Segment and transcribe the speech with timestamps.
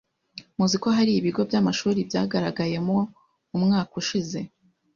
[0.57, 2.97] muzi ko hari ibigo by’amashuri byagaragayemo
[3.49, 4.39] mu mwaka ushize,